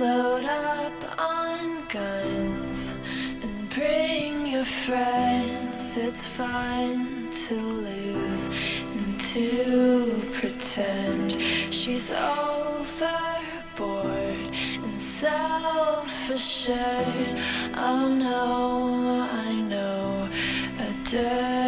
[0.00, 2.94] load up on guns
[3.42, 5.94] and bring your friends.
[5.98, 8.48] It's fun to lose
[8.94, 11.32] and to pretend
[11.70, 12.94] she's overboard
[14.84, 17.38] and self assured.
[17.74, 20.30] Oh no, I know
[20.78, 21.59] a dirty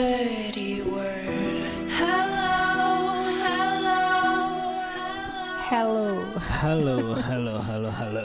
[6.62, 8.22] Halo, halo, halo, halo.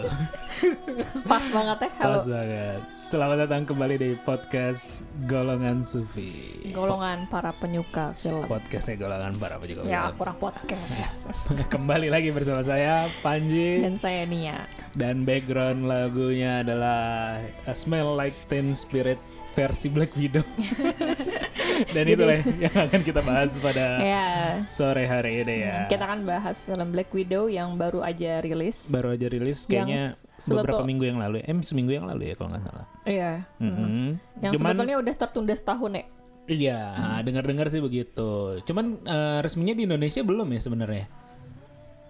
[1.25, 2.13] Pas banget ya, halo.
[2.13, 2.79] Pas banget.
[2.93, 6.69] Selamat datang kembali di podcast Golongan Sufi.
[6.69, 8.45] Golongan para penyuka film.
[8.45, 10.21] Podcastnya Golongan para penyuka Ya, film.
[10.21, 11.33] kurang podcast.
[11.73, 14.69] kembali lagi bersama saya Panji Dan saya Nia.
[14.93, 19.17] dan background lagunya adalah A Smell Like Teen Spirit
[19.57, 20.45] versi Black Widow.
[21.87, 24.27] dan Jadi- itulah yang akan kita bahas pada Ya,
[24.67, 25.85] sore hari ini ya.
[25.87, 28.87] kita akan bahas film Black Widow yang baru aja rilis.
[28.87, 31.41] baru aja rilis kayaknya Yang sebetul- beberapa minggu yang lalu.
[31.41, 32.85] Eh seminggu yang lalu ya kalau nggak salah.
[33.03, 33.31] Iya.
[33.57, 34.05] Mhm.
[34.39, 36.05] Yang Cuman- sebetulnya udah tertunda setahun ya.
[36.47, 37.19] Iya, Hmm.
[37.27, 38.31] dengar-dengar sih begitu.
[38.63, 41.05] Cuman eh, resminya di Indonesia belum ya sebenarnya.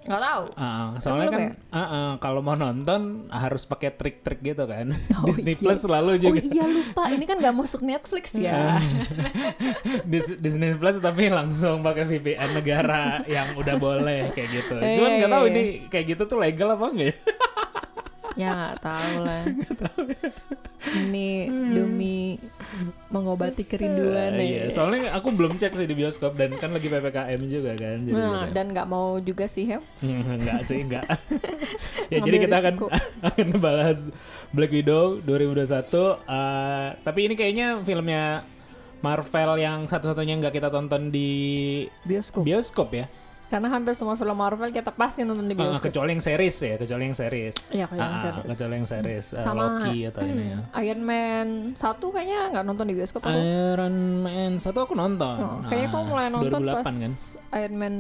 [0.08, 0.44] Nggak tahu.
[0.56, 1.52] Ah, soalnya kan ya?
[1.70, 4.96] ah, ah, kalau mau nonton harus pakai trik-trik gitu kan.
[5.18, 5.60] Oh, Disney iya.
[5.60, 6.40] Plus selalu Oh juga.
[6.40, 8.78] iya lupa, ini kan nggak masuk Netflix ya.
[10.12, 14.76] Dis- Disney Plus tapi langsung pakai VPN negara yang udah boleh kayak gitu.
[14.78, 17.16] Eh, Cuman nggak tahu iya, ini kayak gitu tuh legal apa enggak ya?
[18.38, 19.44] ya nggak tahu lah.
[20.88, 21.30] Ini
[21.74, 22.38] demi
[23.10, 24.46] mengobati kerinduan Eh, ya.
[24.46, 27.98] iya, soalnya aku belum cek sih di bioskop dan kan lagi PPKM juga kan.
[28.00, 28.54] Jadi Nah, gitu.
[28.54, 29.82] dan nggak mau juga sih ya.
[30.00, 31.04] Hmm, enggak sih, enggak.
[32.08, 32.88] ya Ngambil jadi kita akan risiko.
[33.22, 34.00] akan ngebahas
[34.50, 36.22] Black Widow 2021.
[36.24, 38.24] Eh, tapi ini kayaknya filmnya
[38.98, 41.30] Marvel yang satu-satunya nggak kita tonton di
[42.04, 42.42] Bioskop.
[42.44, 43.06] bioskop ya.
[43.48, 45.88] Karena hampir semua film Marvel kita pasti nonton di Eh, bioskop.
[45.88, 47.56] kecuali yang series ya, kecuali yang series.
[47.70, 48.48] Iya, kecuali yang Ah, series.
[48.50, 49.26] kecuali yang series.
[49.30, 50.60] Eh, Sama Loki atau ini ya.
[50.60, 53.40] hmm, Iron Man 1 kayaknya nggak nonton di bioskop aku.
[53.40, 55.38] Iron Man satu aku nonton.
[55.38, 57.12] Oh, kayaknya Ah, kamu mulai nonton 2008 pas kan.
[57.58, 57.94] Iron Man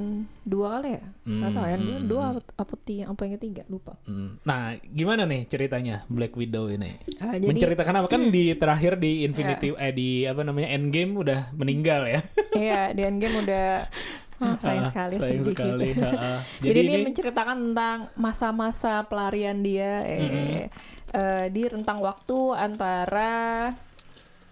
[0.44, 1.04] 2 kali ya?
[1.24, 3.94] Nggak tahu, Iron Man Hmm, 2 apa, apa, tiga, apa yang ketiga, lupa.
[4.04, 4.30] Hmm.
[4.42, 7.00] Nah, gimana nih ceritanya Black Widow ini?
[7.18, 11.40] Ah, jadi, Menceritakan apa kan di terakhir di Infinity eh di apa namanya Endgame udah
[11.54, 12.20] meninggal ya.
[12.54, 13.88] iya, di Endgame udah
[14.40, 15.86] ah, sayang Ah, sekali sayang sedih sekali.
[15.90, 16.02] gitu.
[16.04, 20.70] Jadi, Jadi, ini, ini menceritakan tentang masa-masa pelarian dia eh,
[21.10, 23.34] eh, di rentang waktu antara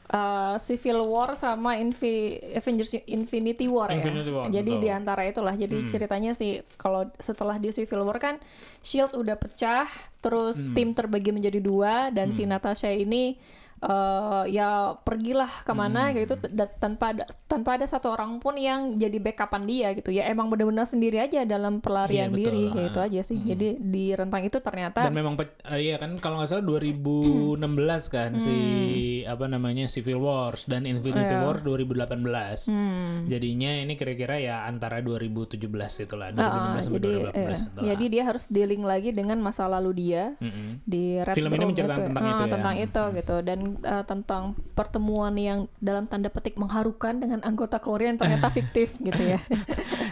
[0.08, 4.36] eh, Civil War sama Infi- Avengers Infinity War Infinity ya.
[4.36, 4.76] War, Jadi betul.
[4.76, 4.84] Hmm.
[4.84, 5.56] di antara itulah.
[5.56, 8.36] Jadi ceritanya sih kalau setelah di Civil War kan
[8.80, 10.74] Shield udah pecah, terus Hmm.
[10.74, 13.38] tim terbagi menjadi dua dan si Natasha ini
[13.78, 16.16] eh, ya pergilah ke mana Hmm.
[16.18, 16.34] gitu
[16.78, 20.84] tanpa ada tanpa ada satu orang pun yang jadi backupan dia gitu ya emang benar-benar
[20.84, 25.02] sendiri aja dalam pelarian Iya, diri kayak itu aja sih jadi di rentang itu ternyata
[25.02, 27.60] dan memang eh, iya kan kalau nggak salah 2016
[28.08, 28.94] kan si Hmm.
[29.28, 31.42] apa namanya Civil Wars dan Infinity Iya.
[31.42, 32.70] War 2018.
[32.70, 33.26] Hmm.
[33.26, 35.58] Jadinya ini kira-kira ya antara 2017
[36.00, 37.84] itulah 2016 Ah, ah, sampai jadi 2018 eh, itulah.
[37.86, 40.82] jadi dia harus dealing lagi dengan masa lalu dia Mm-mm.
[40.84, 42.08] di Red Film ini Room menceritakan itu.
[42.08, 42.52] tentang itu ya.
[42.52, 48.14] tentang itu gitu dan eh, tentang pertemuan yang dalam tanda petik mengharukan dengan anggota Korea
[48.14, 49.40] yang ternyata fiktif gitu ya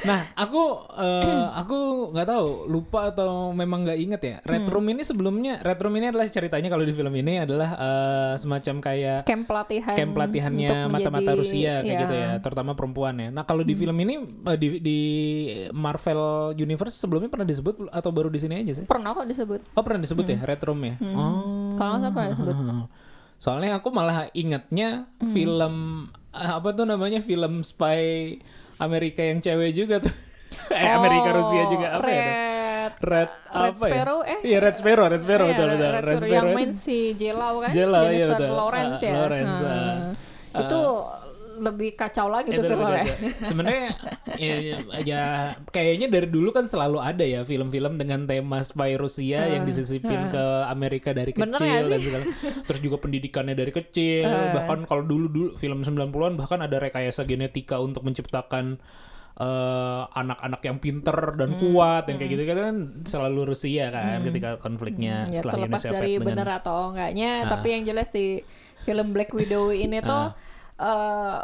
[0.04, 4.36] Nah, aku eh, aku nggak tahu lupa atau memang nggak inget ya.
[4.44, 4.72] Red Hmm.
[4.80, 8.76] Room ini sebelumnya Red Room ini adalah ceritanya kalau di film ini adalah eh, semacam
[8.84, 12.02] kayak camp pelatihan camp pelatihannya mata-mata Rusia kayak ya.
[12.04, 13.30] gitu ya, terutama perempuan ya.
[13.32, 15.00] Nah, kalau di film ini eh, di, di
[15.72, 18.86] Marvel Universe sebelumnya pernah disebut atau baru di sini aja sih?
[18.88, 20.96] pernah kok disebut Oh, pernah disebut ya Red Room ya?
[21.00, 21.12] Oh.
[21.14, 21.80] Hmm.
[21.80, 22.56] kalau nggak pernah disebut
[23.44, 25.28] Soalnya aku malah ingatnya Hmm.
[25.28, 25.76] film
[26.32, 28.40] eh, apa tuh namanya film spy
[28.78, 30.16] Amerika yang cewek juga tuh.
[30.72, 32.16] eh Amerika Rusia juga apa ya?
[32.16, 32.32] tuh?
[32.84, 34.28] Red Red, Red apa Sparrow, ya?
[34.30, 34.40] eh?
[34.44, 35.90] Iya Red Sparrow, Red Sparrow Iya, betul betul.
[35.90, 38.50] Red Sparrow yang main si Jelau kan Jelau, iya, Jennifer betul.
[38.54, 39.68] Lawrence Ah, ya Lawrence, Ah.
[39.68, 40.62] ah.
[40.62, 40.82] itu
[41.60, 43.06] lebih kacau lagi tuh filmnya.
[43.42, 43.90] Sebenarnya
[44.38, 45.24] ya, ya, ya,
[45.70, 50.44] kayaknya dari dulu kan selalu ada ya film-film dengan tema spy Rusia yang disisipin ke
[50.66, 52.10] Amerika dari kecil dan sih?
[52.10, 52.26] segala.
[52.66, 54.26] Terus juga pendidikannya dari kecil.
[54.28, 58.82] Bahkan kalau dulu dulu film 90-an bahkan ada rekayasa genetika untuk menciptakan
[59.38, 62.76] eh, anak-anak yang pinter dan kuat yang kayak gitu kan
[63.06, 67.68] selalu Rusia kan ketika konfliknya ya setelah terlepas Soviet dari dengan bener atau enggaknya tapi
[67.74, 68.46] yang jelas si
[68.86, 70.36] film Black Widow ini tuh
[70.74, 71.40] eh,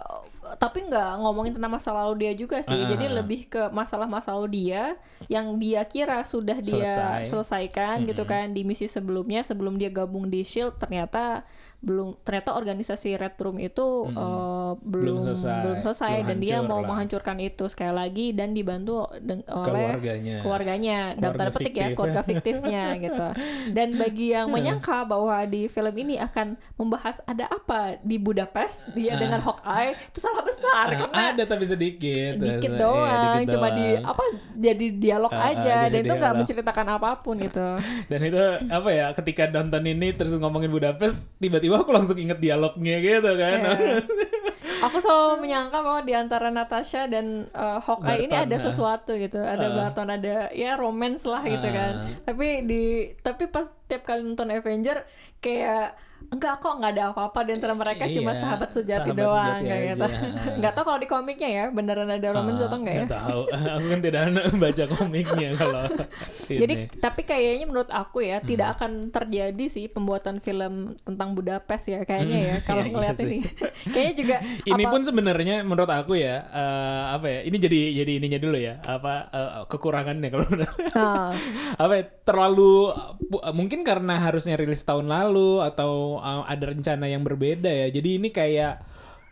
[0.58, 2.74] tapi nggak ngomongin tentang masa lalu dia juga sih.
[2.74, 4.98] Ah, Jadi lebih ke masalah-masa lalu dia
[5.30, 7.30] yang dia kira sudah dia Selesai.
[7.30, 11.46] selesaikan gitu kan di misi sebelumnya sebelum dia gabung di Shield ternyata
[11.80, 15.64] belum ternyata organisasi Red Room itu eh, belum selesai.
[15.64, 16.88] belum selesai Belum dan dia mau lah.
[16.90, 20.38] menghancurkan itu sekali lagi dan dibantu oleh Keluarganya.
[20.40, 20.98] keluarganya.
[21.14, 23.28] Dalam Keluarga tanda petik ya keluarga fiktifnya gitu.
[23.70, 29.16] Dan bagi yang menyangka bahwa di film ini akan membahas ada apa di Budapest dia
[29.16, 32.34] dengan Hawkeye itu salah besar Ah, karena ada tapi sedikit.
[32.36, 34.24] dikit Iya, doang dikit cuma di apa
[34.54, 37.68] jadi dialog Ah, ah, aja dan itu nggak menceritakan apa pun gitu.
[38.12, 42.96] Dan itu apa ya ketika nonton ini terus ngomongin Budapest tiba-tiba aku langsung inget dialognya
[43.02, 43.58] gitu kan.
[43.66, 44.00] Iya.
[44.86, 48.64] aku selalu menyangka bahwa di antara Natasha dan uh, Hawkeye ini Barton, ada ah.
[48.64, 49.76] sesuatu gitu ada Ah.
[49.76, 52.16] Barton ada ya romance lah gitu kan Ah.
[52.24, 55.02] tapi di tapi pas tiap kali nonton Avenger
[55.40, 59.40] kayak enggak kok nggak ada apa-apa di antara mereka cuma Iya, sahabat sejati sahabat doang
[59.56, 60.12] sejati kayak gitu Ah.
[60.54, 63.42] nggak tahu kalau di komiknya ya beneran ada romance atau enggak ya Nggak tahu.
[63.74, 64.22] aku kan tidak
[64.62, 65.84] baca komiknya kalau
[66.62, 66.86] Jadi ini.
[67.00, 68.48] tapi kayaknya menurut aku ya Hmm.
[68.48, 73.26] tidak akan terjadi sih pembuatan film tentang Budapest ya kayaknya ya kalau Iya, ngeliat iya
[73.26, 73.40] ini.
[73.88, 74.36] kayaknya juga
[74.68, 78.58] ini apa- pun sebenarnya menurut aku ya eh, apa ya ini jadi jadi ininya dulu
[78.60, 80.46] ya apa eh, kekurangannya kalau
[80.92, 81.32] Ah,
[81.76, 82.92] apa ya, terlalu
[83.24, 87.88] bu- mungkin karena harusnya rilis tahun lalu atau uh, ada rencana yang berbeda ya.
[87.90, 88.82] Jadi ini kayak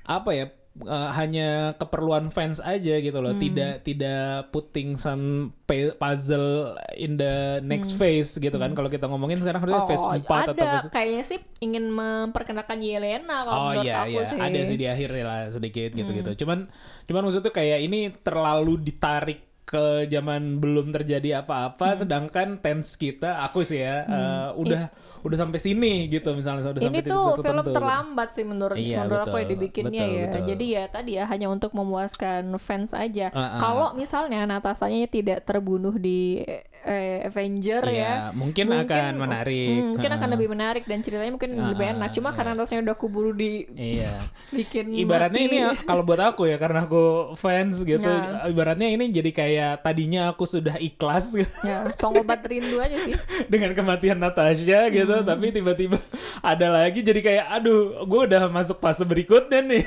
[0.07, 0.45] apa ya
[0.85, 3.33] uh, hanya keperluan fans aja gitu loh.
[3.33, 5.55] Tidak tidak putting some
[5.97, 8.77] puzzle in the next phase gitu kan.
[8.77, 10.37] Kalau kita ngomongin sekarang harusnya oh, phase 4 ada.
[10.53, 14.29] atau phase kayaknya sih ingin memperkenalkan Yelena kalau Oh menurut iya aku iya.
[14.29, 14.37] sih.
[14.37, 16.45] ada sih di akhir lah sedikit gitu-gitu.
[16.45, 16.69] Cuman
[17.09, 23.67] cuman maksudnya kayak ini terlalu ditarik ke zaman belum terjadi apa-apa sedangkan tense kita aku
[23.67, 24.87] sih ya eh, udah
[25.27, 27.75] udah sampai sini gitu misalnya sudah Ini sampai tuh film tertentu gitu.
[27.75, 30.23] terlambat sih menurut Iya, menurut aku ya betul, dibikinnya betul, ya.
[30.25, 30.41] betul.
[30.47, 33.27] Jadi ya tadi ya hanya untuk memuaskan fans aja.
[33.29, 33.59] Ah, ah.
[33.59, 36.41] Kalau misalnya Natasanya tidak terbunuh di
[36.79, 39.69] eh, Avenger Iya, ya, mungkin akan menarik.
[39.75, 40.33] hmm, mungkin akan Ah.
[40.33, 42.09] lebih menarik dan ceritanya mungkin Ah, lebih enak.
[42.11, 42.35] Cuma iya.
[42.35, 44.13] karena Natasanya udah kuburu di Iya.
[44.57, 45.49] bikin Ibaratnya mati.
[45.49, 47.03] ini ya, kalau buat aku ya karena aku
[47.33, 48.05] fans gitu.
[48.05, 48.45] Nah.
[48.45, 53.17] Ibaratnya ini jadi kayak tadinya aku sudah ikhlas ya pengobat rindu aja sih.
[53.51, 55.29] dengan kematian Natasha gitu Hmm.
[55.29, 55.97] tapi tiba-tiba
[56.41, 59.83] ada lagi jadi kayak aduh gue udah masuk fase berikutnya nih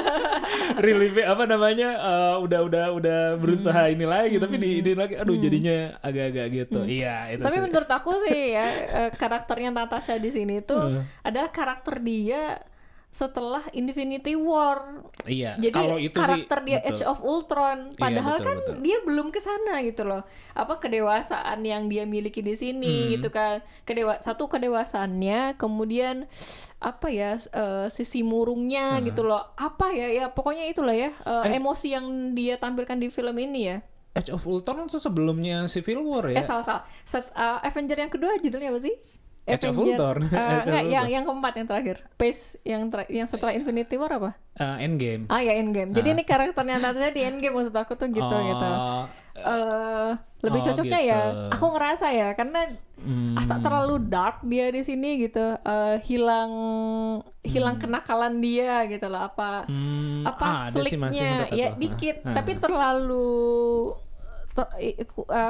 [0.78, 5.36] relief apa namanya eh, udah udah udah berusaha ini lagi tapi di ini lagi aduh
[5.36, 7.44] jadinya agak-agak gitu iya itu Hmm.
[7.44, 7.64] Tapi sih.
[7.64, 8.66] menurut aku sih ya
[8.98, 11.02] eh, karakternya Natasha di sini tuh Hmm.
[11.22, 12.58] adalah karakter dia
[13.08, 15.08] setelah Infinity War.
[15.24, 16.92] iya Jadi kalau itu karakter sih dia betul.
[16.92, 18.74] Age of Ultron, Iya, padahal betul, kan betul.
[18.78, 20.22] dia belum ke sana gitu loh.
[20.52, 22.60] Apa kedewasaan yang dia miliki di Hmm.
[22.60, 23.64] sini gitu kan.
[23.82, 26.28] Kedewa satu kedewasaannya, kemudian
[26.78, 29.48] apa ya eh, sisi murungnya gitu loh.
[29.54, 31.48] Apa ya ya pokoknya itulah ya Hmm.
[31.48, 31.56] Eh.
[31.56, 33.78] emosi yang dia tampilkan di film ini ya.
[34.12, 36.82] Age of Ultron itu sebelumnya Civil War ya Eh salah salah.
[37.02, 38.96] Set, eh, Avenger yang kedua judulnya apa sih?
[39.46, 40.26] Age of Ultron.
[40.26, 41.96] of enggak, yang yang keempat yang terakhir.
[42.14, 44.30] Pace yang ter- yang setelah Infinity War apa?
[44.54, 45.24] Eh, Endgame.
[45.26, 45.90] Ah ya Endgame.
[45.90, 48.68] Jadi ini karakternya Natasha di Endgame maksud aku tuh gitu Oh, gitu.
[49.36, 50.10] eh
[50.40, 51.40] lebih Oh, cocoknya ya gitu.
[51.52, 52.60] aku ngerasa ya karena
[52.96, 55.44] hmm, asa terlalu dark dia di sini gitu.
[55.56, 56.52] Eh, hilang
[57.42, 59.22] hilang kenakalan dia gitu loh.
[59.22, 61.12] Apa hmm, apa sih slicknya?
[61.12, 63.28] menurut ya dikit Ah, tapi terlalu
[64.56, 64.96] ter- eh,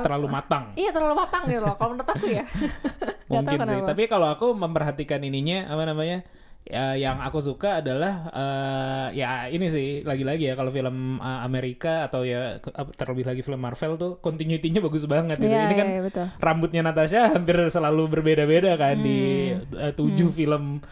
[0.03, 2.45] terlalu matang iya terlalu matang gitu loh kalau menurut aku ya
[3.31, 6.27] mungkin sih tapi kalau aku memperhatikan ininya apa namanya
[6.63, 12.11] ya, yang aku suka adalah eh, ya ini sih lagi-lagi ya kalau film eh, Amerika
[12.11, 12.59] atau ya
[12.95, 15.47] terlebih lagi film Marvel tuh continuity-nya bagus banget gitu.
[15.47, 16.27] Iya, ini kan iya, betul.
[16.39, 19.19] rambutnya Natasha hampir selalu berbeda-beda kan di
[19.55, 19.63] Hmm.
[19.79, 20.83] eh, tujuh film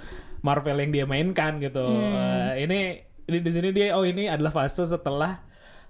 [0.41, 1.83] Marvel yang dia mainkan gitu.
[1.83, 2.15] Hmm.
[2.55, 2.79] Eh, ini
[3.25, 5.43] ini di sini dia oh ini adalah fase setelah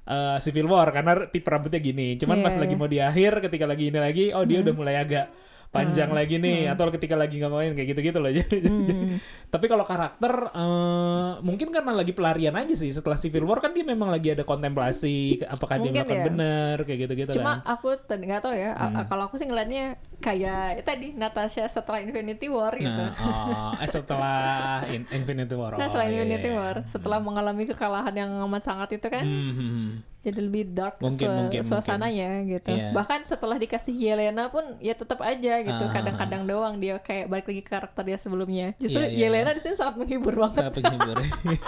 [0.05, 2.15] eh, Civil War karena tipe rambutnya gini.
[2.15, 2.81] Cuman Iya, pas lagi iya.
[2.81, 5.27] mau di akhir ketika lagi ini lagi oh dia udah mulai agak
[5.69, 6.15] panjang Hmm.
[6.15, 8.31] lagi nih atau ketika lagi ngapain kayak gitu-gitu loh.
[9.53, 13.83] Tapi kalau karakter eh, mungkin karena lagi pelarian aja sih setelah Civil War kan dia
[13.83, 16.27] memang lagi ada kontemplasi apakah dia Mungkin melakukan ya.
[16.31, 17.75] benar kayak gitu-gitu Cuma kan.
[17.75, 18.71] aku nggak tahu ya.
[18.71, 19.03] Hmm.
[19.03, 20.41] Kalau aku sih ngeliatnya kayak
[20.75, 22.89] ya tadi Natasha setelah Infinity War gitu.
[22.89, 24.41] Nah, oh, eh, setelah
[24.89, 25.77] In- Infinity War.
[25.77, 26.57] Nah, oh, setelah iya, Infinity iya.
[26.57, 29.89] War, setelah mengalami kekalahan yang amat sangat itu kan, Hmm, hmm, hmm.
[30.21, 32.73] jadi lebih dark Mungkin, sua- mungkin, suasananya gitu.
[32.73, 32.91] Iya.
[32.91, 35.85] Bahkan setelah dikasih Yelena pun ya tetap aja gitu.
[35.85, 35.93] Ah.
[35.93, 38.73] Kadang-kadang doang dia kayak balik lagi ke karakter dia sebelumnya.
[38.79, 40.73] Justru Iya, iya, Yelena di sini sangat menghibur banget.
[40.73, 41.17] Sangat menghibur.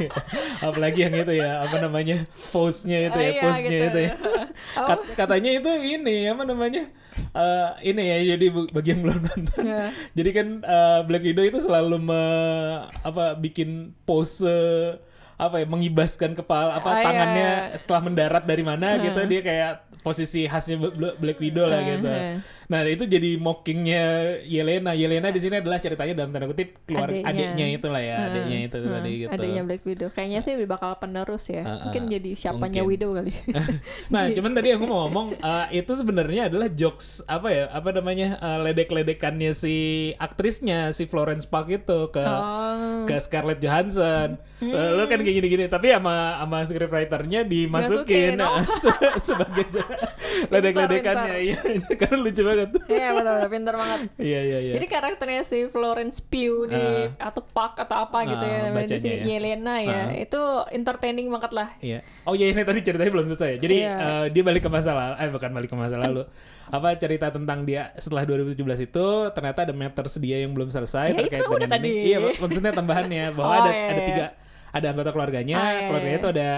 [0.66, 2.24] Apalagi yang itu ya, apa namanya?
[2.48, 3.84] Pose-nya itu Ah, ya, iya, pose-nya gitu.
[3.86, 4.12] itu ya.
[4.74, 4.86] Oh.
[4.86, 6.84] Kat- katanya itu ini apa namanya?
[7.32, 9.64] Eh, ini ya jadi bagi yang belum nonton.
[9.64, 9.88] Ya.
[10.12, 12.22] Jadi kan eh, Black Widow itu selalu me,
[13.00, 13.70] apa bikin
[14.02, 14.52] pose
[15.36, 17.76] apa ya mengibaskan kepala apa Ah, iya, tangannya iya.
[17.76, 22.08] setelah mendarat dari mana gitu dia kayak posisi khasnya Bla- Black Widow lah Ah, gitu.
[22.66, 24.04] Nah itu jadi mockingnya
[24.42, 24.90] Yelena.
[24.90, 27.30] Yelena di sini adalah ceritanya dalam tanda kutip keluar Adiknya.
[27.30, 29.30] adiknya, itulah ya, Ah, adiknya itu ah, tadi gitu.
[29.30, 30.08] Adiknya Black Widow.
[30.10, 31.62] Kayaknya sih bakal penerus ya.
[31.62, 32.90] Ah, ah, Mungkin jadi siapanya mungkin.
[32.90, 33.32] Widow kali.
[34.06, 37.64] Nah, cuman tadi aku mau ngomong eh, itu sebenarnya adalah jokes apa ya?
[37.68, 38.34] Apa namanya?
[38.36, 39.74] eh, ledek-ledekannya si
[40.16, 43.04] aktrisnya si Florence Pugh itu ke Oh.
[43.04, 44.42] ke Scarlett Johansson.
[44.58, 48.56] Eh, Lo kan kayak gini-gini, tapi sama sama scriptwriter-nya dimasukin Masukin, oh.
[48.80, 49.66] se- sebagai
[50.52, 51.34] ledek-ledekannya.
[51.44, 51.58] Iya,
[51.96, 52.54] karena lucu banget.
[52.88, 54.00] Iya betul, betul, pintar banget.
[54.16, 54.72] Iya, iya, iya.
[54.74, 56.84] Jadi karakternya si Florence Pugh di
[57.16, 59.24] atau Park atau apa gitu Ah, ya namanya di bacanya sini ya.
[59.28, 60.00] Yelena ya.
[60.16, 61.68] Itu entertaining banget lah.
[61.78, 61.98] Iya.
[62.22, 63.52] Oh iya ini tadi ceritanya belum selesai.
[63.56, 63.94] Jadi Iya.
[63.94, 66.22] eh, dia balik ke masa lalu, eh bukan balik ke masa lalu.
[66.66, 71.18] Apa cerita tentang dia setelah 2017 itu ternyata ada matters dia yang belum selesai Ya,
[71.20, 71.70] terkait dengan ini.
[71.70, 71.92] tadi.
[72.06, 74.04] Iya, mak- maksudnya tambahannya bahwa Oh, ada iya, ada iya.
[74.04, 74.26] tiga
[74.68, 76.20] ada anggota keluarganya, Ah, iya, keluarganya iya.
[76.20, 76.48] itu ada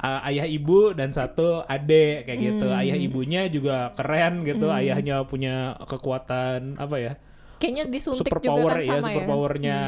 [0.00, 2.66] uh, ayah ibu dan satu adik kayak gitu.
[2.66, 2.80] Hmm.
[2.80, 4.72] Ayah ibunya juga keren gitu.
[4.72, 7.14] Ayahnya punya kekuatan apa ya?
[7.60, 9.28] Kayaknya disuntik super juga power kan ya, sama super ya.
[9.28, 9.78] powernya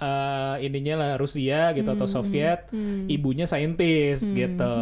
[0.00, 2.72] eh, ininya lah Rusia gitu atau Soviet,
[3.12, 4.72] ibunya saintis gitu,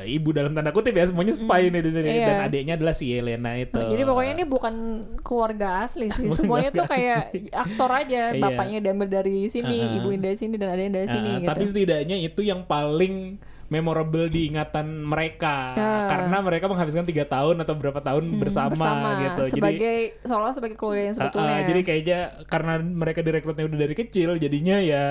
[0.00, 2.24] Eh, ibu dalam tanda kutip ya semuanya spy nih di sini Iya.
[2.24, 3.76] dan adiknya adalah si Yelena itu.
[3.76, 4.74] Nah, Jadi pokoknya ini bukan
[5.20, 6.32] keluarga asli sih.
[6.40, 8.22] Semuanya tuh kayak aktor aja.
[8.32, 8.40] Iya.
[8.40, 9.96] Bapaknya diambil dari sini, Uh-uh.
[10.00, 11.48] ibunya dari sini dan adanya dari sini Eh, gitu.
[11.52, 13.36] Tapi setidaknya itu yang paling
[13.72, 16.04] memorable di ingatan mereka Ah.
[16.04, 19.42] karena mereka menghabiskan tiga tahun atau berapa tahun bersama, Hmm, bersama gitu.
[19.42, 21.56] Jadi sebagai seolah sebagai keluarga yang Uh, uh, sebetulnya.
[21.64, 25.04] jadi kayaknya karena mereka direkrutnya udah dari kecil, jadinya ya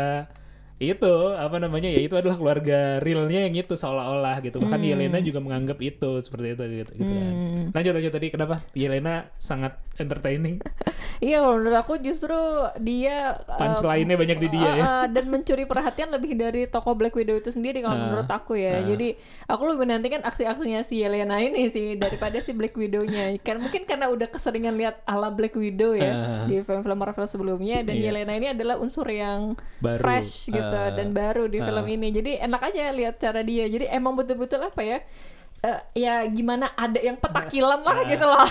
[0.81, 4.57] itu apa namanya ya itu adalah keluarga realnya yang itu seolah-olah gitu.
[4.57, 7.33] Bahkan Yelena juga menganggap itu seperti itu gitu, gitu kan.
[7.69, 10.57] Lanjut lanjut tadi kenapa Yelena sangat entertaining.
[11.21, 12.33] Iya, kalau menurut aku justru
[12.81, 14.81] dia uh, Punchline-nya banyak di dia uh, ya.
[14.81, 18.57] uh, dan mencuri perhatian lebih dari tokoh Black Widow itu sendiri kalau Ah, menurut aku
[18.57, 18.81] ya.
[18.81, 18.89] ah.
[18.89, 19.13] Jadi
[19.45, 23.37] aku lebih menantikan aksi-aksinya si Yelena ini sih daripada si Black Widow-nya.
[23.39, 26.45] Kan mungkin karena udah keseringan lihat ala Black Widow ya Ah.
[26.49, 28.09] di film-film Marvel sebelumnya dan Iya.
[28.09, 30.91] Yelena ini adalah unsur yang Baru, fresh gitu ah.
[30.91, 31.89] dan baru di film Ah.
[31.89, 32.07] ini.
[32.09, 33.65] Jadi enak aja lihat cara dia.
[33.65, 34.99] Jadi emang betul-betul apa ya?
[35.61, 38.41] eh, ya gimana ada yang petakilan lah gitu loh.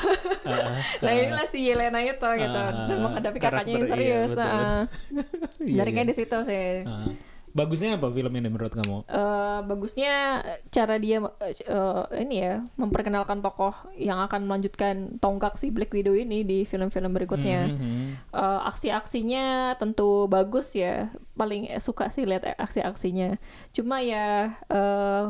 [0.47, 4.31] Ah, Nah inilah si Yelena itu gitu dan menghadapi kakaknya yang iya, serius.
[4.31, 4.83] betul, ah.
[5.67, 5.97] Iya, Dari iya.
[5.99, 6.67] kayak di situ sih.
[6.87, 7.11] Ah.
[7.51, 9.11] Bagusnya apa film ini menurut kamu?
[9.11, 10.39] Eh, bagusnya
[10.71, 16.47] cara dia eh, ini ya memperkenalkan tokoh yang akan melanjutkan tonggak si Black Widow ini
[16.47, 17.75] di film-film berikutnya.
[17.75, 18.31] Mhm.
[18.31, 21.11] Eh, aksi-aksinya tentu bagus ya.
[21.35, 23.35] Paling suka sih lihat aksi-aksinya.
[23.75, 25.25] Cuma ya eh,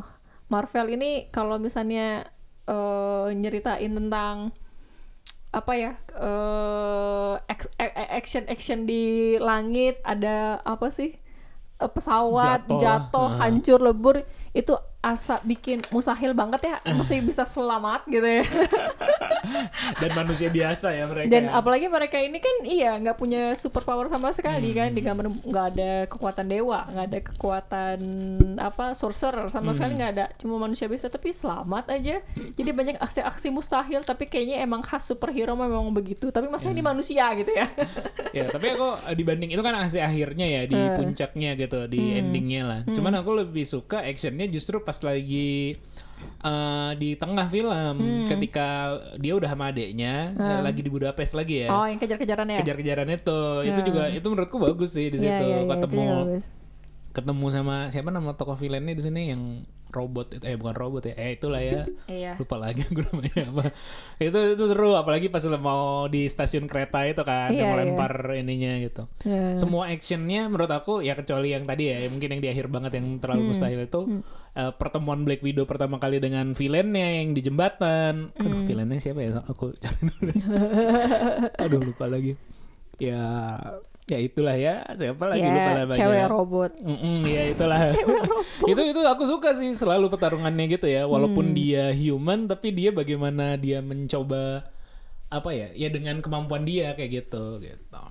[0.53, 2.29] Marvel ini kalau misalnya
[2.69, 4.53] eh, nyeritain tentang
[5.50, 5.99] apa ya
[7.50, 11.19] ex- e- e- action action di langit ada apa sih
[11.89, 13.33] pesawat Jatuh jatuh, lah.
[13.33, 13.39] Ah.
[13.47, 14.17] hancur lebur
[14.52, 18.45] itu asa bikin mustahil banget ya masih bisa selamat gitu ya
[19.97, 21.30] Dan manusia biasa ya mereka.
[21.30, 21.57] dan ya.
[21.57, 25.66] apalagi mereka ini kan iya nggak punya super power sama sekali kan di gambar nggak
[25.71, 27.99] ada kekuatan dewa nggak ada kekuatan
[28.59, 32.21] apa sorcerer sama sekali nggak ada cuma manusia biasa tapi selamat aja
[32.52, 37.25] jadi banyak aksi-aksi mustahil tapi kayaknya emang khas superhero memang begitu tapi masa ini manusia
[37.33, 37.66] gitu ya
[38.37, 40.97] ya tapi aku eh, dibanding itu kan hasil akhirnya ya di Eh.
[40.97, 42.21] puncaknya gitu di Hmm.
[42.21, 44.02] endingnya lah cuman aku lebih suka
[44.41, 45.77] actionnya justru pas lagi
[46.41, 48.25] eh, di tengah film Hmm.
[48.27, 48.69] ketika
[49.17, 51.69] dia udah sama adeknya eh, lagi di Budapest lagi ya.
[51.71, 52.59] Oh yang kejar-kejaran ya?
[52.61, 53.41] Kejar-kejaran itu.
[53.63, 53.87] Itu Ya.
[53.87, 56.09] juga itu menurutku bagus sih di Iya, situ iya, iya, itu ketemu.
[57.11, 59.43] ketemu sama siapa nama tokoh villainnya di sini yang
[59.91, 61.83] robot itu eh bukan robot ya eh itulah ya.
[62.11, 62.33] Iya.
[62.39, 63.65] Lupa lagi aku namanya apa.
[64.19, 67.75] Itu itu seru apalagi pas mau di stasiun kereta itu kan Iya, yang iya.
[67.77, 69.03] melempar ininya gitu.
[69.27, 69.59] Iya.
[69.59, 73.19] semua actionnya menurut aku ya kecuali yang tadi ya mungkin yang di akhir banget yang
[73.19, 73.49] terlalu Hmm.
[73.53, 74.01] mustahil itu
[74.55, 78.31] eh, pertemuan Black Widow pertama kali dengan villainnya yang di jembatan.
[78.35, 78.41] Hmm.
[78.41, 79.43] aduh villainnya siapa ya?
[79.47, 80.33] Aku cari dulu.
[81.63, 82.35] Aduh lupa lagi.
[83.01, 83.57] Ya
[84.11, 87.81] ya itulah ya siapa lagi Ya, lupa namanya cewek robot Mm-mm, ya itulah.
[88.62, 91.07] itu itu aku suka sih selalu pertarungannya gitu ya.
[91.07, 94.67] Walaupun dia human tapi dia bagaimana dia mencoba
[95.29, 95.71] apa ya?
[95.73, 98.02] Ya dengan kemampuan dia kayak gitu gitu.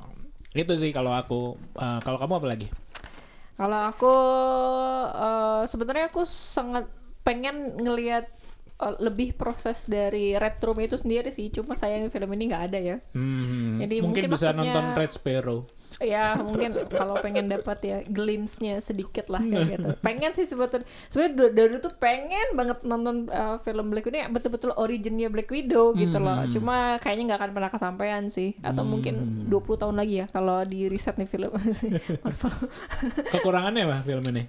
[0.51, 1.39] Itu sih kalau aku
[1.75, 2.67] uh, kalau kamu apa lagi?
[3.53, 4.13] Kalau aku
[5.11, 6.87] eh, sebenarnya aku sangat
[7.21, 8.23] pengen ngelihat
[8.79, 11.51] eh, lebih proses dari Red Room itu sendiri sih.
[11.51, 12.97] Cuma sayang film ini nggak ada ya.
[13.11, 15.59] Hmm, Jadi mungkin, mungkin bisa maksudnya- nonton Red Sparrow.
[15.99, 19.87] Ya mungkin kalau pengen dapat ya glimpse-nya sedikit lah kayak gitu.
[19.99, 20.87] Pengen sih sebetulnya.
[21.11, 25.51] Sebenarnya dari dulu tuh pengen banget nonton eh, film Black Widow yang betul-betul originnya Black
[25.51, 26.47] Widow gitu loh.
[26.47, 26.51] Hmm.
[26.51, 28.55] Cuma kayaknya nggak akan pernah kesampaian sih.
[28.63, 31.51] Atau mungkin 20 tahun lagi ya kalau di riset nih film
[32.23, 32.53] Marvel.
[33.35, 34.43] Kekurangannya apa film ini?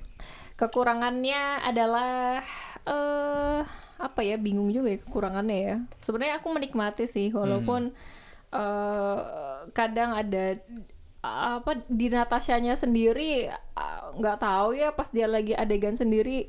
[0.60, 2.44] kekurangannya adalah
[2.84, 3.60] eh
[4.00, 7.96] apa ya bingung juga ya kekurangannya ya sebenarnya aku menikmati sih walaupun
[8.52, 9.18] eh
[9.72, 10.60] kadang ada
[11.20, 13.52] apa di Natashanya sendiri
[14.16, 16.48] nggak tahu ya pas dia lagi adegan sendiri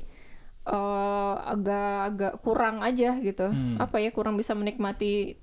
[0.62, 3.50] eh agak-agak kurang aja gitu
[3.82, 5.34] apa ya kurang bisa menikmati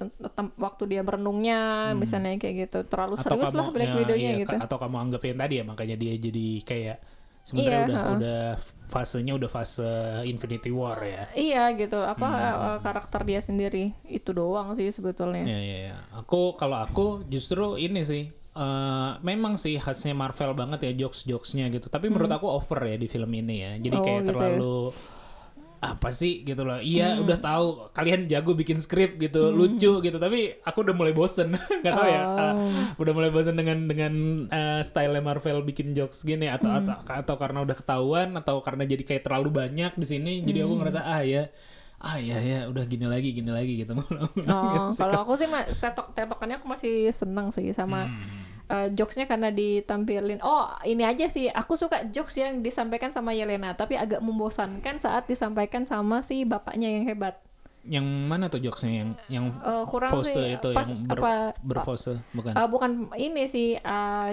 [0.55, 4.77] waktu dia merenungnya misalnya kayak gitu terlalu serius lah Black ya, Widow-nya iya, gitu atau
[4.79, 6.97] kamu anggap yang tadi ya makanya dia jadi kayak
[7.43, 8.09] sebenarnya Iya, udah ha.
[8.15, 8.41] udah
[8.87, 9.89] fasenya udah fase
[10.27, 11.23] Infinity War ya.
[11.33, 12.67] Iya gitu, apa Hmm.
[12.75, 15.47] eh, karakter dia sendiri itu doang sih sebetulnya.
[15.47, 15.95] Ya ya ya.
[16.19, 21.87] Aku kalau aku justru ini sih eh, memang sih khasnya Marvel banget ya jokes-jokesnya gitu.
[21.87, 23.71] Tapi menurut aku over ya di film ini ya.
[23.77, 24.01] Jadi Hmm.
[24.01, 24.35] Oh, kayak gitu ya.
[24.35, 24.77] terlalu
[25.79, 26.75] apa sih gitu loh.
[26.77, 27.23] Iya Hmm.
[27.23, 30.17] udah tahu kalian jago bikin skrip gitu, lucu gitu.
[30.19, 31.55] Tapi aku udah mulai bosen.
[31.85, 32.19] Gak tau ya.
[32.21, 32.35] Oh.
[32.37, 32.53] ah,
[32.95, 34.13] udah mulai bosen dengan dengan
[34.45, 36.83] eh, style Marvel bikin jokes gini atau Hmm.
[36.83, 40.43] atau atau karena udah ketahuan atau karena jadi kayak terlalu banyak di sini.
[40.43, 40.67] Jadi Hmm.
[40.67, 41.47] aku ngerasa ah ya
[41.99, 43.95] ah ya ya udah gini lagi gini lagi gitu.
[44.51, 45.47] Oh, kalau aku sih
[45.77, 48.48] tetok tetokannya aku masih seneng sih sama Hmm.
[48.69, 50.39] Eh, jokesnya karena ditampilin.
[50.45, 55.25] Oh ini aja sih, aku suka jokes yang disampaikan sama Yelena, tapi agak membosankan saat
[55.25, 57.41] disampaikan sama si bapaknya yang hebat.
[57.89, 61.33] Yang mana tuh jokesnya yang yang Eh, kurang pose sih itu pas yang ber, apa
[61.63, 62.53] berpose bukan?
[62.53, 64.29] Eh, bukan ini sih eh,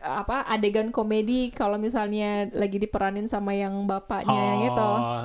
[0.00, 4.80] apa adegan komedi kalau misalnya lagi diperanin sama yang bapaknya yang itu.
[4.80, 5.20] oh,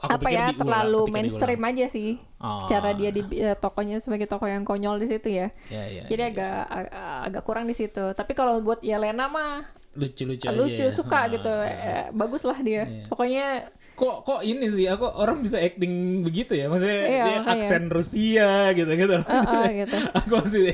[0.00, 2.64] aku apa ya diulang, terlalu mainstream aja sih Oh.
[2.66, 5.52] cara dia di eh, tokonya sebagai tokoh yang konyol di situ ya.
[5.68, 6.28] Ya, ya, jadi ya.
[6.32, 6.92] agak ag-
[7.28, 9.60] agak kurang di situ tapi kalau buat Yelena mah
[9.92, 10.90] lucu-lucu aja lucu ya.
[10.90, 11.66] suka Ah, gitu ah.
[11.66, 15.92] Eh, bagus lah dia pokoknya Kok kok ini sih aku orang bisa acting
[16.22, 16.72] begitu ya?
[16.72, 17.52] Maksudnya Iya, dia makanya.
[17.52, 19.12] aksen Rusia gitu-gitu.
[19.12, 20.66] eh, eh, gitu aku masih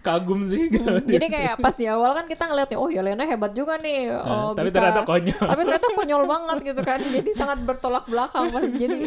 [0.00, 0.72] kagum sih.
[0.72, 0.88] gitu.
[1.04, 4.66] jadi kayak pas di awal kan kita ngeliatnya oh Yelena hebat juga nih oh, tapi
[4.66, 5.44] bisa ternyata konyol.
[5.44, 8.98] tapi ternyata konyol banget gitu kan jadi sangat bertolak belakang jadi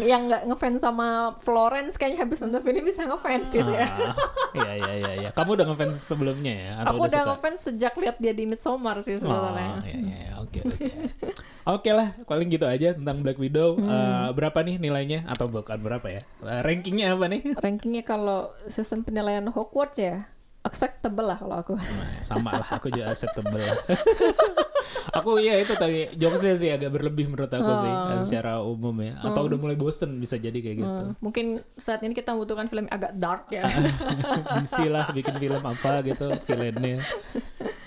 [0.00, 1.08] yang nggak ngefans sama
[1.38, 3.92] Florence kayaknya habis nonton film ini bisa ngefans gitu ya
[4.48, 5.30] Ah, Iya iya iya iya.
[5.30, 7.28] Kamu udah ngefans sebelumnya ya atau aku udah suka?
[7.30, 10.32] ngefans sejak lihat dia di Midsommar sih Oh, sebetulnya iya, iya, iya.
[10.36, 10.84] oke oke.
[11.68, 13.76] Oke lah, paling gitu aja tentang Black Widow.
[13.76, 13.84] Hmm.
[13.84, 15.28] Eh, berapa nih nilainya?
[15.28, 16.24] Atau bukan berapa ya?
[16.40, 17.44] Eh, rankingnya apa nih?
[17.60, 20.24] rankingnya kalau sistem penilaian Hogwarts ya
[20.58, 23.76] acceptable lah kalau aku Nah, sama lah, aku juga acceptable lah.
[25.12, 28.20] aku ya itu tadi jokesnya sih agak berlebih menurut aku sih Oh.
[28.20, 29.20] secara umum ya.
[29.20, 30.88] Atau udah mulai bosen bisa jadi kayak gitu.
[31.04, 33.68] Hmm, mungkin saat ini kita membutuhkan film agak dark ya
[34.56, 37.04] DC lah bikin film apa gitu, villainnya.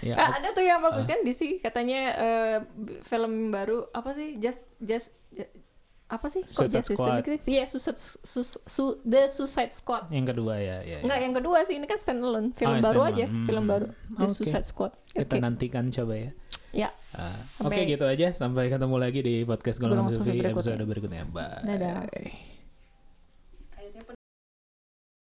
[0.02, 2.02] Ya, Ah, ada tuh yang bagus kan DC katanya
[2.68, 5.46] b- film baru apa sih just just ju-
[6.08, 7.16] apa sih kok Suicide Justice Squad.
[7.24, 7.52] League sih?
[7.54, 10.12] Iya, Suicide Sus- Su- The Suicide Squad.
[10.12, 11.08] yang kedua ya, ya, ya.
[11.08, 13.16] Enggak, yang kedua sih ini kan standalone, film Oh, baru standalone.
[13.16, 13.46] aja, Hmm.
[13.46, 14.36] film baru The Oke.
[14.36, 14.92] Suicide Squad.
[15.08, 15.40] Kita Oke.
[15.40, 16.30] nantikan coba ya.
[16.72, 16.90] Ya.
[17.14, 21.24] Ah, Sampai- Oke gitu aja sampai ketemu lagi di podcast Golongan Sufi episode berikutnya.
[21.26, 21.64] Bye.
[21.64, 22.51] Dadah.